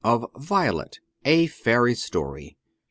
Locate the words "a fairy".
1.25-1.93